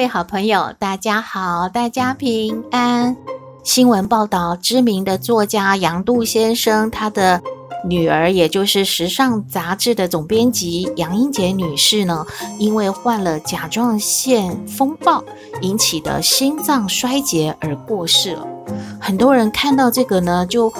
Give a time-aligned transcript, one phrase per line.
[0.00, 3.14] 各位好朋友，大家好，大家平安。
[3.62, 7.42] 新闻报道，知名的作家杨渡先生，他的
[7.86, 12.26] 女儿，也就是时尚杂志的总编辑杨英杰女士呢，
[12.58, 15.22] 因为患了甲状腺风暴
[15.60, 18.46] 引起的心脏衰竭而过世了。
[18.98, 20.72] 很多人看到这个呢，就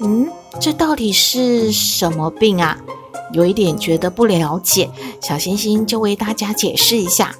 [0.00, 0.28] 嗯，
[0.58, 2.76] 这到底是什么病啊？
[3.32, 4.90] 有一点觉得不了解。
[5.22, 7.32] 小星星就为大家解释一下。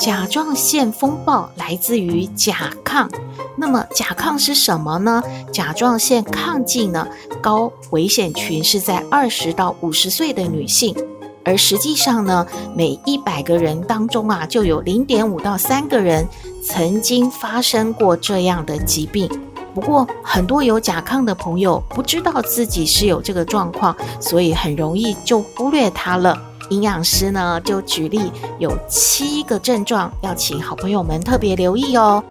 [0.00, 3.06] 甲状腺风暴来自于甲亢，
[3.54, 5.22] 那么甲亢是什么呢？
[5.52, 7.06] 甲状腺亢进呢，
[7.42, 10.96] 高危险群是在二十到五十岁的女性，
[11.44, 16.26] 而实际上呢，每一百个人当中啊，就有零点五到三个人
[16.64, 19.28] 曾经发生过这样的疾病。
[19.74, 26.46] 不过，很多有甲亢的朋友不知道自己是有这个状况，所以很容易就忽略它了。
[26.70, 32.22] 营养师呢，就举例有七个症状，要请好朋友们特别留意哦。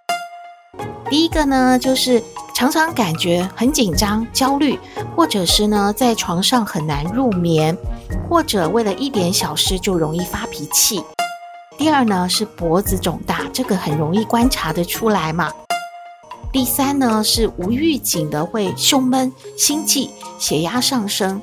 [1.10, 2.22] 第一个呢，就是
[2.54, 4.78] 常常感觉很紧张、焦虑，
[5.14, 7.76] 或者是呢在床上很难入眠，
[8.28, 11.02] 或者为了一点小事就容易发脾气。
[11.76, 15.50] 第二呢是脖子肿大，这个很容易观察得出来嘛。
[16.52, 21.40] 第三呢是无预警的会胸闷、心悸、血压上升。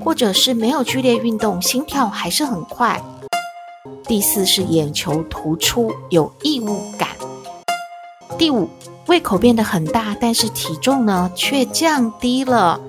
[0.00, 3.02] 或者是没有剧烈运动，心跳还是很快。
[4.06, 7.08] 第四是眼球突出，有异物感。
[8.38, 8.68] 第五，
[9.06, 12.80] 胃口变得很大，但是体重呢却降低了，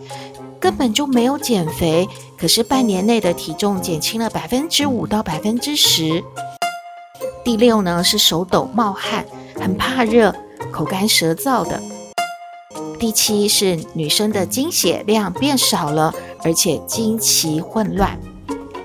[0.59, 2.07] 根本就没有减肥，
[2.37, 6.23] 可是半年内的体重减轻了百分之五到百分之十。
[7.43, 10.33] 第六呢是手抖冒汗，很怕热，
[10.71, 11.81] 口干舌燥的。
[12.99, 16.13] 第七是女生的经血量变少了。
[16.45, 18.15] 而且经期混乱，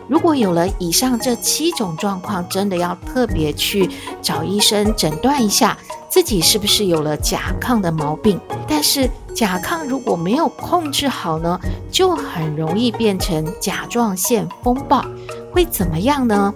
[0.08, 3.90] 如果有了以上这七种状况，真的要特别去
[4.22, 5.76] 找医生诊断一下，
[6.08, 8.40] 自己是不是有了甲亢的毛病。
[8.66, 9.06] 但是
[9.36, 11.60] 甲亢如果没有控制好呢，
[11.90, 15.04] 就很容易变成甲状腺风暴，
[15.52, 16.54] 会怎么样呢？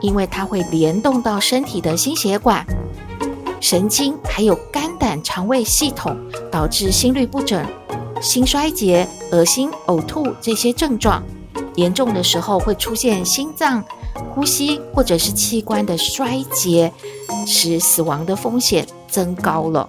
[0.00, 2.64] 因为它会联动到身体的心血管、
[3.60, 6.16] 神经，还有肝胆肠胃系统，
[6.52, 7.66] 导致心律不整。
[8.20, 11.22] 心衰竭、恶心、呕吐这些症状，
[11.74, 13.82] 严重的时候会出现心脏、
[14.34, 16.92] 呼吸或者是器官的衰竭，
[17.46, 19.88] 使死亡的风险增高了。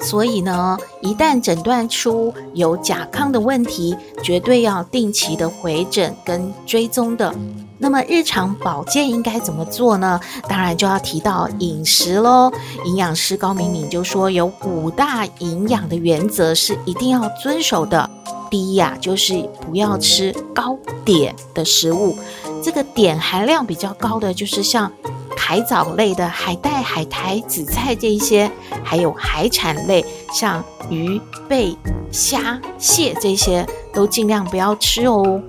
[0.00, 7.34] 所以呢，一旦诊断出有甲亢的问题，绝对要定期的回诊跟追踪的。
[7.78, 10.20] 那么日常保健应该怎么做呢？
[10.48, 12.52] 当然就要提到饮食喽。
[12.84, 18.10] 营养师高敏敏就说有五大营养的原则是一定要遵守的。
[18.50, 22.16] 第一呀、就是不要吃高碘的食物。
[22.62, 24.90] 这个碘含量比较高的就是像
[25.36, 28.50] 海藻类的海带、海苔、紫菜这一些，
[28.82, 31.76] 还有海产类，像鱼、贝、
[32.10, 35.40] 虾、蟹这些都尽量不要吃哦。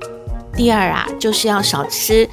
[0.60, 2.28] 第二啊，就是要少吃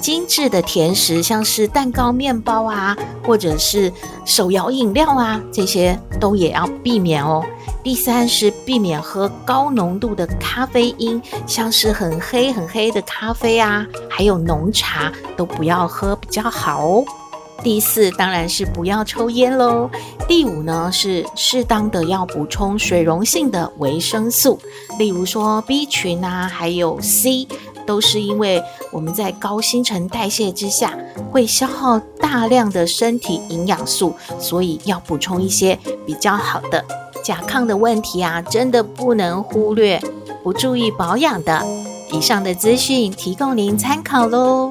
[0.00, 3.92] 精致的甜食，像是蛋糕、面包啊，或者是
[4.24, 7.44] 手摇饮料啊，这些都也要避免哦。
[7.82, 17.04] 第三是避免喝高浓度的咖啡因，像是很黑很黑的咖啡啊，还有浓茶都不要喝，比较好哦。
[17.64, 19.88] 第四当然是不要抽烟喽。
[20.26, 24.58] 第五呢是适当的要补充水溶性的维生素，
[24.98, 27.46] 例如说 B 群啊，还有 C。
[27.86, 30.96] 都是因为我们在高新陈代谢之下，
[31.30, 36.84] 会消耗大量的身体营养素，所以要补充一些比较好的。
[37.22, 40.02] 甲亢的问题啊，真的不能忽略，
[40.42, 41.64] 不注意保养的。
[42.10, 44.70] 以上的资讯提供您参考喽。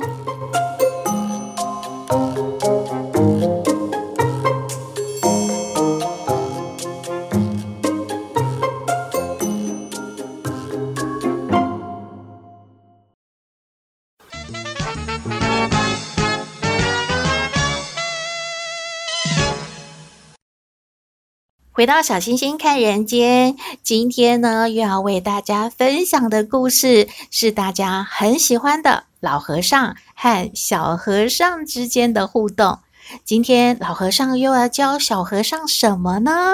[21.82, 32.78] 回到小星星看人间，今天呢又要为大家分享的故事是大家很喜欢的老和尚和小和尚之间的互动。
[33.26, 36.54] 今天老和尚又要教小和尚什么呢？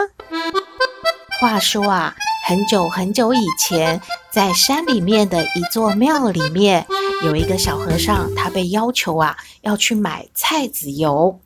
[1.42, 2.16] 话说啊，
[2.48, 4.00] 很久很久以前，
[4.32, 6.88] 在山里面的一座庙里面，
[7.26, 11.38] 有一个小和尚，他被要求啊要去买菜籽油。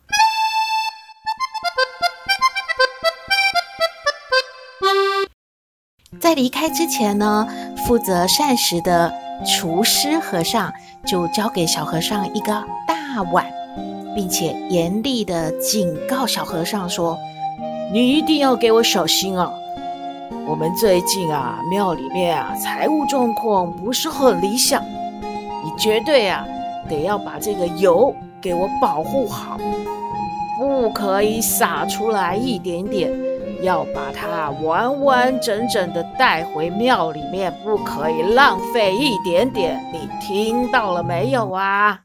[6.21, 7.47] 在离开之前呢，
[7.88, 9.12] 负责膳食的
[9.44, 10.71] 厨师和尚
[11.03, 13.44] 就交给小和尚一个大碗，
[14.15, 17.18] 并且严厉地警告小和尚说
[17.91, 19.51] ：“你一定要给我小心啊！
[20.47, 24.79] 我们最近啊，庙里面啊，财务状况不是很理想，
[25.63, 26.45] 你绝对啊，
[26.88, 29.57] 得要把这个油给我保护好，
[30.59, 33.12] 不可以洒出来一点点。”
[33.62, 39.80] 要把它完完整整的带回庙里面，不可以浪费一点点。
[39.94, 42.00] 你听到了没有啊？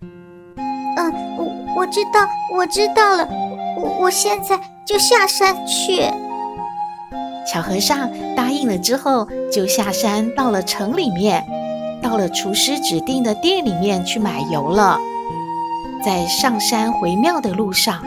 [0.00, 1.46] 嗯，我
[1.76, 3.28] 我知道，我知道了。
[3.76, 6.02] 我我现在就下山去。
[7.46, 11.46] 小和尚答应了之后，就下山到了城里面，
[12.02, 14.98] 到了厨师指定的店里面去买油了。
[16.04, 18.02] 在上山回庙的路上，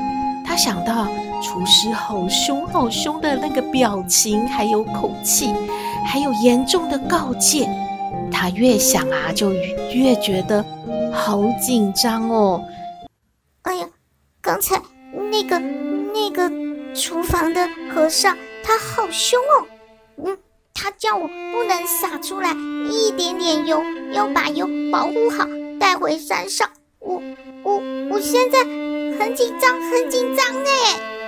[0.45, 1.07] 他想到。
[1.41, 5.53] 厨师好凶好凶的那个表情，还有口气，
[6.05, 7.67] 还有严重的告诫，
[8.31, 9.51] 他越想啊，就
[9.93, 10.63] 越觉得
[11.11, 12.63] 好紧张哦。
[13.63, 13.87] 哎呀，
[14.41, 14.79] 刚才
[15.31, 16.49] 那个那个
[16.93, 19.65] 厨房的和尚，他好凶哦。
[20.23, 20.37] 嗯，
[20.73, 22.51] 他叫我不能洒出来
[22.89, 23.81] 一点点油，
[24.13, 25.47] 要把油保护好，
[25.79, 26.69] 带回山上。
[26.99, 27.21] 我
[27.63, 28.59] 我我现在
[29.17, 31.20] 很紧张，很紧张哎。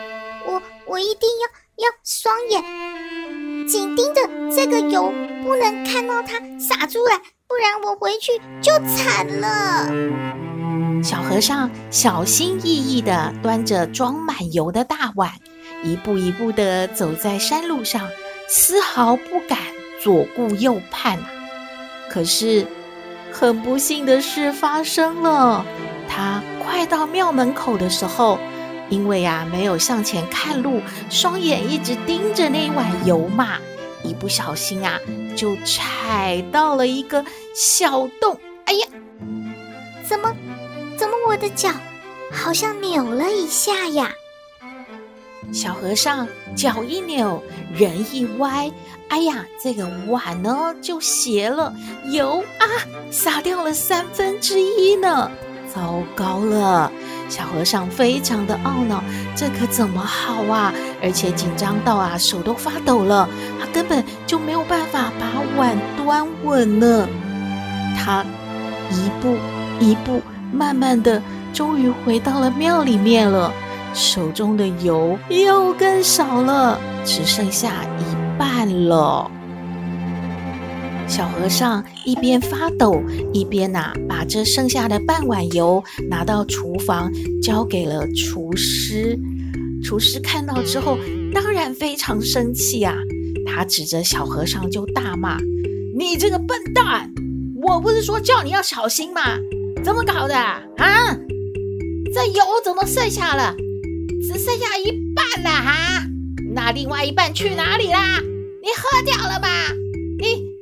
[0.85, 4.21] 我一定要要双眼紧盯着
[4.55, 5.11] 这个油，
[5.43, 9.89] 不能看到它洒出来，不然我回去就惨了。
[11.03, 15.31] 小和尚小心翼翼地端着装满油的大碗，
[15.83, 18.07] 一步一步地走在山路上，
[18.47, 19.57] 丝毫不敢
[20.01, 21.17] 左顾右盼。
[22.09, 22.67] 可是，
[23.31, 25.65] 很不幸的事发生了，
[26.07, 28.37] 他快到庙门口的时候。
[28.89, 33.57] 因为呀，没有向前看路，双眼一直盯着那一碗油嘛，
[34.03, 34.99] 一不小心啊，
[35.35, 37.23] 就踩到了一个
[37.55, 38.39] 小洞。
[38.65, 38.87] 哎呀，
[40.07, 40.35] 怎么，
[40.97, 41.69] 怎么我的脚
[42.31, 44.11] 好像扭了一下呀？
[45.51, 47.43] 小和尚脚一扭，
[47.73, 48.71] 人一歪，
[49.09, 51.73] 哎呀，这个碗呢就斜了，
[52.11, 52.65] 油啊
[53.11, 55.29] 洒掉了三分之一呢，
[55.73, 56.91] 糟糕了！
[57.33, 59.03] 小和尚非常的懊恼，
[59.35, 60.71] 这可怎么好啊？
[61.01, 63.27] 而且紧张到啊，手都发抖了，
[63.59, 67.07] 他根本就没有办法把碗端稳呢。
[67.97, 68.23] 他
[68.91, 69.35] 一步
[69.79, 70.21] 一步，
[70.51, 71.19] 慢慢的，
[71.51, 73.51] 终于回到了庙里面了。
[73.95, 79.31] 手中的油又更少了，只剩下一半了。
[81.07, 83.03] 小和尚一边发抖，
[83.33, 87.11] 一边呐、啊、把这剩下的半碗油拿到厨房，
[87.41, 89.19] 交给了厨师。
[89.83, 90.97] 厨师看到之后，
[91.33, 92.95] 当然非常生气啊！
[93.45, 95.37] 他指着小和尚就大骂
[95.97, 97.11] ：“你这个笨蛋！
[97.61, 99.21] 我不是说叫你要小心吗？
[99.83, 100.63] 怎么搞的啊？
[102.13, 103.55] 这油怎么剩下了？
[104.21, 106.07] 只剩下一半了哈？
[106.53, 108.19] 那另外一半去哪里啦？
[108.61, 109.47] 你喝掉了吧？
[110.17, 110.52] 你？”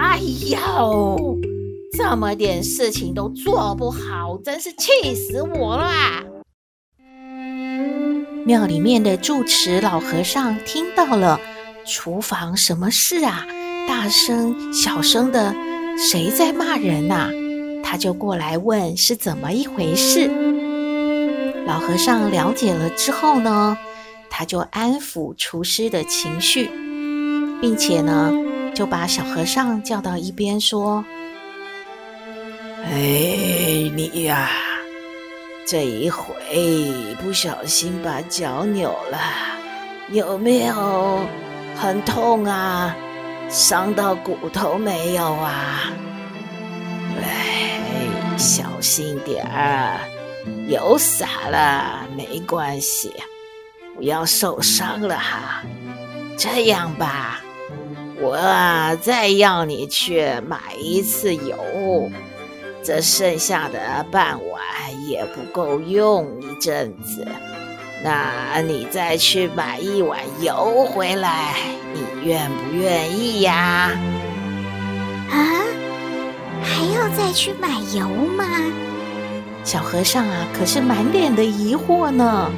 [0.00, 1.36] 哎呦，
[1.92, 5.90] 这么点事情都做不好，真是气死我了！
[8.46, 11.40] 庙里面的住持老和尚听到了，
[11.84, 13.44] 厨房什么事啊？
[13.88, 15.52] 大声、小声的，
[15.98, 17.28] 谁在骂人呐？
[17.82, 20.30] 他就过来问是怎么一回事。
[21.66, 23.76] 老和尚了解了之后呢，
[24.30, 26.70] 他就安抚厨师的情绪，
[27.60, 28.32] 并且呢，
[28.78, 31.04] 就把小和尚叫到一边说
[32.86, 34.50] ：“哎，你呀，
[35.66, 36.32] 这一回
[37.20, 39.18] 不小心把脚扭了，
[40.10, 41.18] 有没有
[41.74, 42.94] 很痛啊？
[43.50, 45.92] 伤到骨头没有啊？
[47.20, 47.80] 哎，
[48.38, 49.98] 小心点儿，
[50.68, 53.12] 油洒了没关系，
[53.96, 55.64] 不要受伤了哈。
[56.38, 57.40] 这样吧。”
[58.20, 62.10] 我啊，再要你去买一次油，
[62.82, 64.60] 这剩下的半碗
[65.06, 67.26] 也不够用一阵子。
[68.02, 71.54] 那你再去买一碗油回来，
[71.94, 73.90] 你愿不愿意呀？
[75.30, 75.62] 啊，
[76.62, 78.44] 还要再去买油吗？
[79.64, 82.50] 小和尚啊，可是满脸的疑惑呢。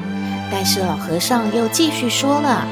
[0.53, 2.67] 但是老和尚又继续说了：“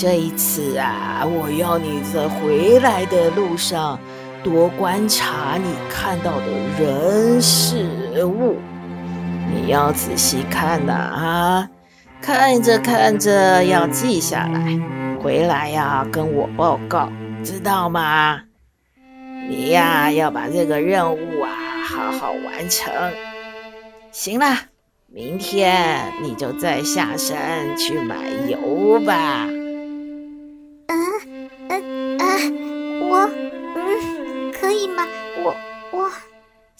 [0.00, 4.00] 这一次啊，我要你在回来的路上
[4.42, 6.46] 多观察你看到的
[6.78, 8.56] 人事物，
[9.52, 11.68] 你要仔细看呐啊，
[12.22, 14.80] 看着看着要记下来，
[15.22, 17.12] 回来呀跟我报告，
[17.44, 18.40] 知道吗？
[19.50, 21.52] 你呀要把这个任务啊
[21.84, 22.90] 好好完成。
[24.10, 24.46] 行了。”
[25.12, 28.14] 明天你就再下山去买
[28.48, 29.48] 油吧。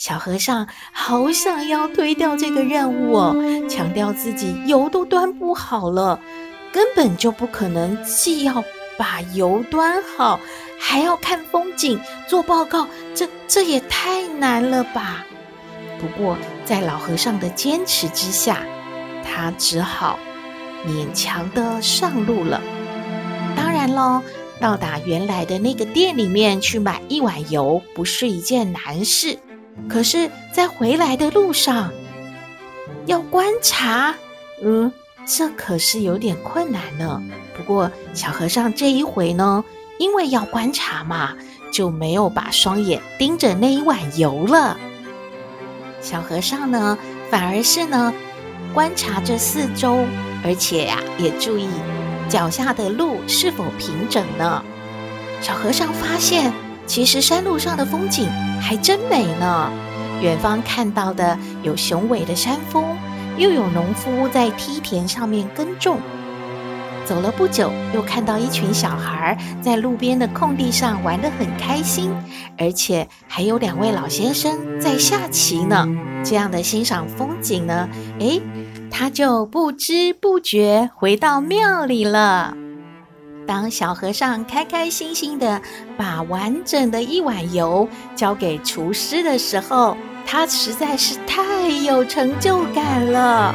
[0.00, 3.36] 小和尚好想要推掉这个任务哦，
[3.68, 6.18] 强调自己油都端不好了，
[6.72, 8.64] 根本就不可能既要
[8.96, 10.40] 把油端好，
[10.78, 15.22] 还要看风景做报告，这这也太难了吧。
[15.98, 18.62] 不过，在老和尚的坚持之下，
[19.22, 20.18] 他只好
[20.88, 22.62] 勉强的上路了。
[23.54, 24.22] 当然喽，
[24.58, 29.38] 到达原来的那个店里面去买一碗油，不是一件难事。
[29.88, 31.92] 可是，在回来的路上
[33.06, 34.14] 要观察，
[34.62, 34.92] 嗯，
[35.26, 37.22] 这可是有点困难呢。
[37.56, 39.64] 不过，小和尚这一回呢，
[39.98, 41.34] 因为要观察嘛，
[41.72, 44.76] 就没有把双眼盯着那一碗油了。
[46.00, 46.96] 小和尚呢，
[47.30, 48.14] 反而是呢，
[48.72, 49.98] 观察着四周，
[50.44, 51.68] 而且呀、也注意
[52.28, 54.64] 脚下的路是否平整呢。
[55.42, 56.52] 小和尚发现，
[56.90, 58.28] 其实山路上的风景
[58.60, 59.70] 还真美呢。
[60.20, 62.84] 远方看到的有雄伟的山峰，
[63.38, 66.00] 又有农夫在梯田上面耕种。
[67.04, 72.12] 走了不久，又看到一群小孩在路边的空地上玩得很开心，
[72.58, 75.86] 而且还有两位老先生在下棋呢。
[76.24, 78.42] 这样的欣赏风景呢，诶，
[78.90, 82.56] 他就不知不觉回到庙里了。
[83.50, 85.60] 当小和尚开开心心地
[85.96, 93.52] 把完整的一碗油交给厨师的时候，他实在是太有成就感了。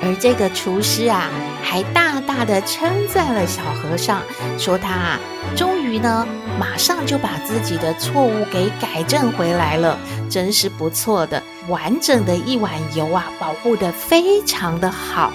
[0.00, 1.28] 而这个厨师啊，
[1.64, 4.22] 还大大的称赞了小和尚，
[4.56, 5.20] 说他啊，
[5.56, 6.24] 终于呢，
[6.56, 9.98] 马上就把自己的错误给改正回来了，
[10.30, 15.32] 真是不错的，完整的一碗油啊，保护得非常的好。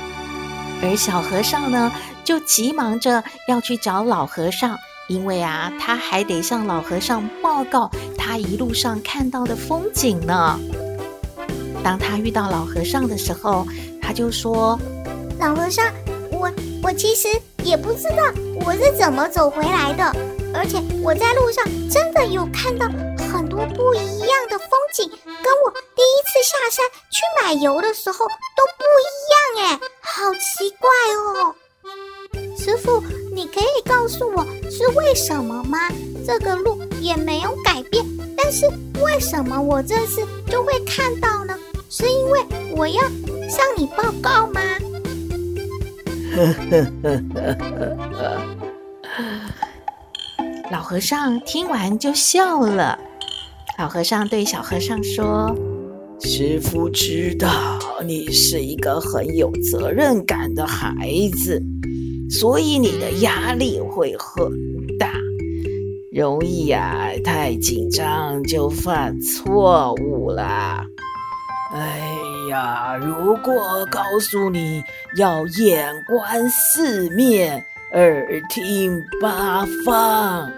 [0.84, 1.92] 而小和尚呢，
[2.24, 10.60] 就急忙着要去找老和尚，因为啊，他还得向老和尚报告他一路上看到的风景呢。
[11.84, 13.66] 当他遇到老和尚的时候，
[14.02, 14.80] 他就说
[15.40, 15.86] ：“老和尚，
[16.32, 16.52] 我
[16.84, 17.28] 我其实
[17.64, 18.32] 也不知道
[18.66, 20.04] 我是怎么走回来的，
[20.54, 22.88] 而且我在路上真的有看到
[23.52, 31.54] 多不一样的风景，跟我第一次下山去买油的时候都不一样哎，好奇怪哦！
[32.58, 33.04] 师傅，
[33.36, 35.78] 你可以告诉我是为什么吗？
[36.26, 38.06] 这个路也没有改变，
[38.38, 38.66] 但是
[39.04, 41.58] 为什么我这次就会看到呢？”
[41.92, 42.46] 是因为
[42.78, 43.02] 我要
[43.50, 44.62] 向你报告吗？
[46.34, 47.42] 呵呵呵呵
[49.04, 49.32] 呵
[50.72, 52.98] 老和尚听完就笑了。
[53.82, 55.56] 老和尚对小和尚说
[56.22, 57.50] ：“师父知道
[58.06, 61.10] 你是一个很有责任感的孩
[61.44, 61.60] 子，
[62.30, 64.46] 所以你的压力会很
[65.00, 65.14] 大，
[66.12, 70.86] 容易呀，太紧张就犯错误了。”
[71.74, 72.02] 哎
[72.52, 74.84] 呀，如果告诉你
[75.18, 80.52] 要眼观四面，耳听八方，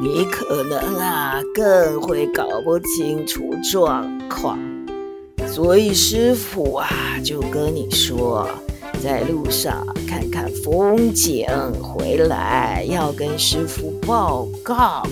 [0.00, 4.58] 你可能啊更会搞不清楚状况。
[5.46, 6.88] 所以师傅啊
[7.22, 8.48] 就跟你说，
[9.02, 11.46] 在路上看看风景，
[11.82, 15.06] 回来要跟师傅报告，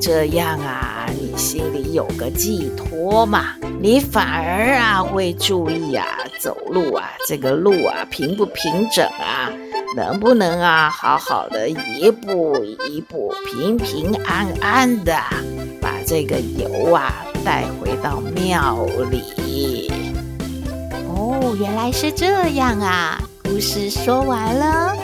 [0.00, 3.54] 这样啊你心里有个寄托嘛。
[3.80, 6.06] 你反而啊会注意啊
[6.40, 9.52] 走路啊这个路啊平不平整啊，
[9.96, 12.56] 能不能啊好好的一步
[12.88, 15.16] 一步平平安安的
[15.80, 19.92] 把这个油啊带回到庙里。
[21.08, 23.20] 哦，原来是这样啊！
[23.44, 24.96] 故事说完了。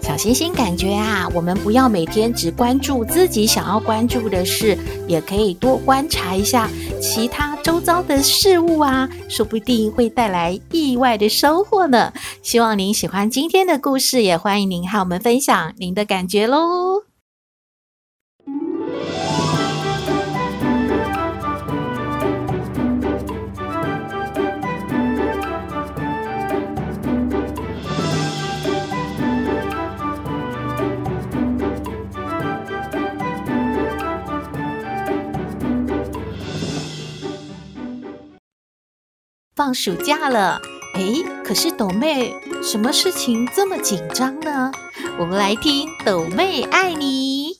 [0.00, 6.68] 小星星感觉啊，我们不要每天只关注自己想要关注的事，也可以多观察一下
[7.00, 12.10] 其他周遭的事物啊，说不定会带来意外的收获呢。
[12.42, 17.07] 希望您喜欢今天的故事，也欢迎您和我们分享您的感觉喽。
[39.58, 40.62] 放暑假了。
[40.94, 44.70] 诶，可是抖妹，什么事情这么紧张呢？
[45.18, 47.58] 我们来听抖妹爱你。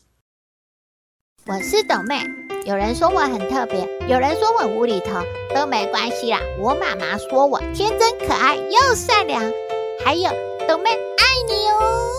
[1.44, 2.22] 我是抖妹，
[2.64, 6.38] 有人说我很特别，有人说我无厘头，都没关系啦。
[6.60, 9.42] 我妈妈说我天真可爱又善良，
[10.04, 10.30] 还有
[10.68, 12.14] 抖妹爱你哦。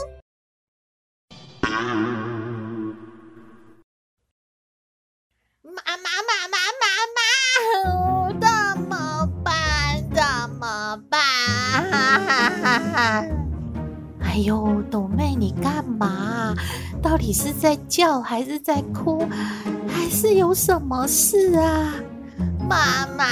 [5.63, 8.08] 妈妈妈妈妈妈，
[11.89, 13.25] 哈哈哈哈！
[14.21, 16.53] 哎呦，斗妹你干嘛？
[17.01, 19.27] 到底是在叫还是在哭，
[19.87, 21.93] 还是有什么事啊？
[22.69, 23.25] 妈妈，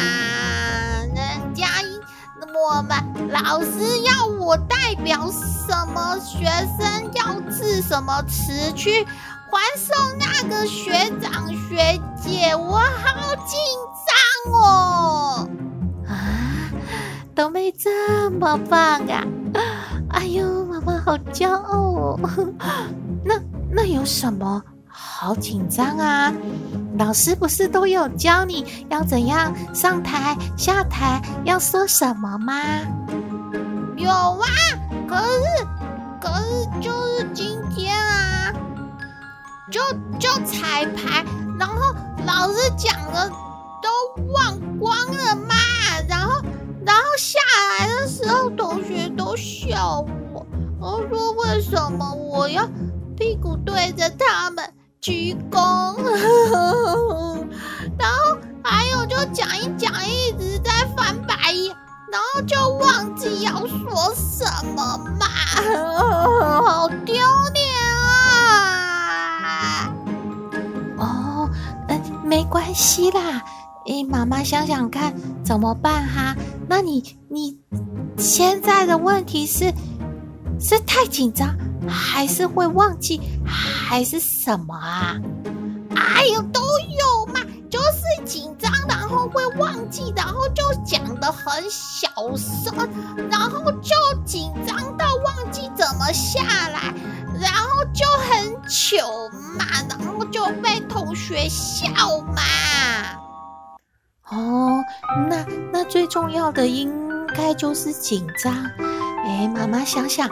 [1.13, 1.67] 人家
[2.53, 2.97] 我们
[3.29, 6.45] 老师要我代表什么学
[6.79, 9.05] 生要致什么词去
[9.49, 13.59] 欢送那个学长学姐，我好紧
[14.07, 15.46] 张哦！
[17.37, 19.23] 啊，斗妹这么棒啊！
[20.09, 22.19] 哎呦，妈妈好骄傲哦！
[23.23, 23.35] 那
[23.71, 26.33] 那有什么好紧张啊？
[26.97, 32.55] 老师不是都有教你要怎样上台、下台，要说什么吗？
[33.97, 34.47] 有啊，
[35.07, 35.67] 可是
[36.19, 38.51] 可是就是今天啊，
[39.69, 39.79] 就
[40.17, 41.23] 就彩排，
[41.59, 41.93] 然后
[42.25, 43.31] 老师讲了
[49.67, 50.45] 笑我，
[50.79, 52.67] 我说为什么我要
[53.17, 54.63] 屁股对着他们？
[54.99, 55.95] 鞠躬，
[57.97, 61.75] 然后还有就讲一讲，一直在翻白眼，
[62.11, 64.43] 然后就忘记要说什
[64.75, 65.27] 么嘛，
[66.65, 67.15] 好丢
[67.53, 67.65] 脸
[68.01, 69.93] 啊！
[70.97, 71.49] 哦，
[71.87, 73.43] 嗯，没关系啦，
[73.87, 76.35] 诶，妈妈想想看怎么办哈？
[76.67, 77.57] 那你你
[78.17, 79.73] 现在的问题是
[80.59, 81.55] 是太紧张？
[81.87, 85.15] 还是会忘记，还是什么啊？
[85.95, 92.75] 哎呦，都有嘛，就是紧张，然后会忘记，然后就讲得很小声，
[93.29, 93.95] 然后就
[94.25, 96.93] 紧张到忘记怎么下来，
[97.39, 101.87] 然后就很糗嘛，然后就被同学笑
[102.35, 102.41] 嘛。
[104.29, 104.83] 哦，
[105.29, 106.91] 那那最重要的应
[107.35, 108.53] 该就是紧张。
[109.25, 110.29] 哎，妈妈想想。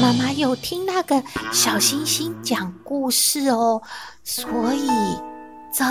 [0.00, 3.82] 妈妈有听那个小星星讲故事哦，
[4.22, 4.88] 所以
[5.72, 5.84] 走，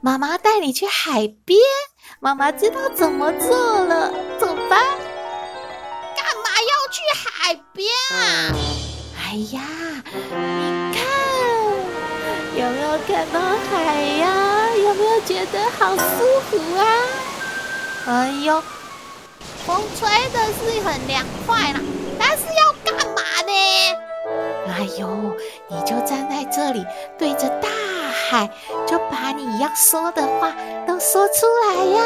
[0.00, 1.58] 妈妈带你去海边。
[2.20, 4.76] 妈妈知道怎么做了，走吧。
[6.14, 8.52] 干嘛要去海边啊？
[9.16, 9.62] 哎呀，
[10.12, 11.00] 你看，
[12.66, 13.38] 有没有看到
[13.70, 14.26] 海呀？
[14.76, 16.84] 有没有觉得好舒服啊？
[18.06, 18.60] 哎呦，
[19.64, 21.80] 风吹的是很凉快啦，
[22.18, 23.52] 但是要干嘛呢？
[24.66, 25.32] 哎呦，
[25.68, 26.84] 你就站在这里
[27.16, 27.68] 对着大
[28.28, 28.50] 海，
[28.84, 30.52] 就把你要说的话
[30.88, 32.02] 都说出来呀。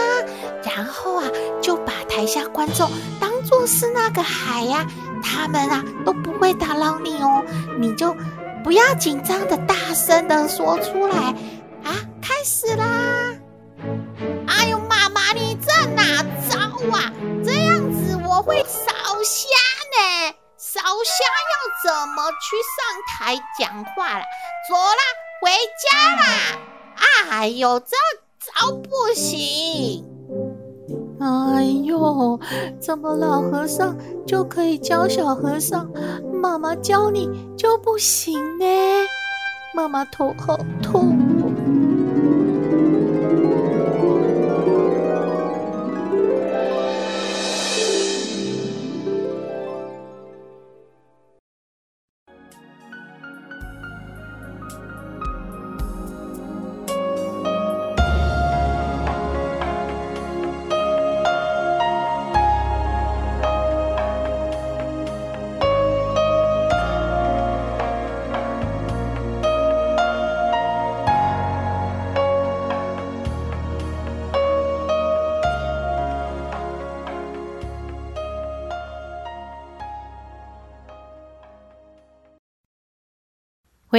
[0.63, 1.25] 然后啊，
[1.63, 4.87] 就把台下观众当做是那个海呀，
[5.23, 7.43] 他们啊都不会打扰你哦。
[7.79, 8.15] 你就
[8.63, 11.17] 不要紧张的大声的说出来
[11.85, 11.97] 啊！
[12.23, 13.35] 开始啦！
[14.47, 16.59] 哎呦，妈妈，你这哪招
[16.97, 17.13] 啊？
[17.45, 18.93] 这样子我会烧
[19.25, 19.49] 瞎
[19.97, 20.35] 呢。
[20.59, 24.25] 烧虾要怎么去上台讲话了？
[24.69, 25.03] 走啦，
[25.41, 25.51] 回
[25.89, 26.59] 家啦！
[27.31, 27.97] 哎呦，这
[28.39, 30.05] 招不行！
[31.21, 32.41] 哎呦，
[32.81, 33.95] 怎么老和尚
[34.27, 35.87] 就可以教小和尚，
[36.33, 38.65] 妈妈教你就不行呢？
[39.75, 41.20] 妈妈头好痛。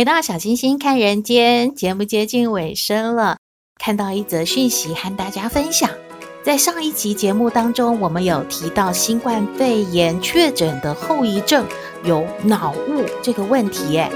[0.01, 3.37] 回到小星星看人间，节目接近尾声了。
[3.77, 5.91] 看到一则讯息和大家分享，
[6.43, 11.67] 在上一集节目当中，我们有提到新冠肺炎确诊的后遗症
[12.03, 13.99] 有脑雾这个问题。
[13.99, 14.09] 哎，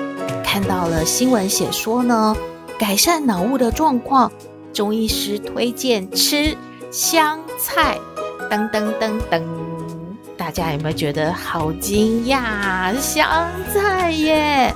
[0.44, 2.36] 看到了新闻写说呢，
[2.80, 4.32] 改善脑雾的状况，
[4.74, 6.58] 中医师推荐吃
[6.90, 8.00] 香菜，
[8.50, 9.44] 噔噔噔噔，
[10.36, 12.92] 大家有没有觉得好惊讶？
[13.00, 14.74] 香菜耶！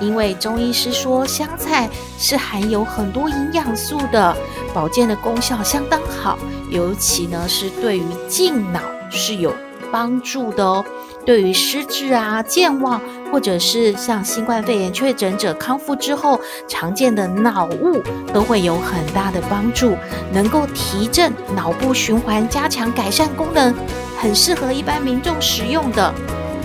[0.00, 4.36] 因为中医师说香菜是含有很多营养素的，
[4.74, 6.38] 保健的功效相当好，
[6.70, 8.80] 尤其呢是对于静脑
[9.10, 9.54] 是有
[9.90, 10.84] 帮助的哦。
[11.24, 13.00] 对于失智啊、健忘，
[13.32, 18.00] 或者是像新冠肺炎确诊者康复之后常见的脑雾，
[18.32, 19.96] 都会有很大的帮助，
[20.32, 23.74] 能够提振脑部循环、加强改善功能，
[24.16, 26.14] 很适合一般民众食用的。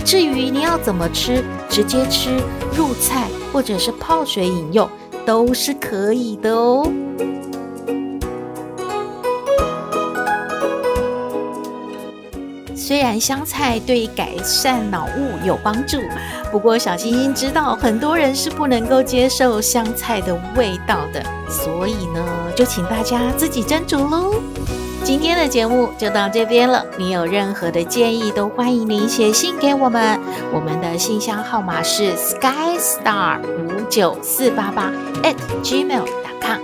[0.02, 2.30] 至于你要怎么吃，直接吃、
[2.76, 4.88] 入菜或者是泡水饮用，
[5.24, 6.90] 都是可以的哦。
[12.74, 15.98] 虽然香菜对改善脑雾有帮助，
[16.50, 22.22] 不过小星星知道很多人是不能够接受香菜的味道的，所以呢，
[22.54, 24.34] 就请大家自己斟酌喽。
[25.04, 30.18] 今天的节目就到这边了，你有任何的建议都欢迎您写信给我们，
[30.54, 36.60] 我们的信箱号码是 skystar 五九四八八 at gmail.com。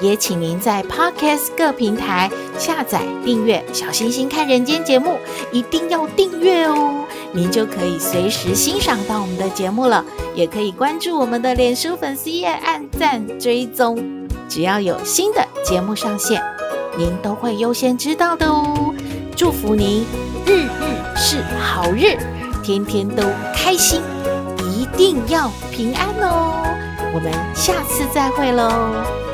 [0.00, 5.18] 也请您在 Podcast 各平台下载订阅《小星星看人间》节目，
[5.50, 10.04] 一定要订阅哦，您就可以随时欣赏到我们的节目了。
[10.34, 13.98] 也可以关注我们的脸书粉丝页，按赞追踪，
[14.48, 16.40] 只要有新的节目上线，
[16.98, 18.92] 您都会优先知道的哦。
[19.36, 20.04] 祝福您
[20.44, 22.18] 日日是好日，
[22.60, 23.22] 天天都
[23.54, 24.02] 开心，
[24.72, 26.60] 一定要平安哦。
[27.14, 29.27] 我们下次再会喽。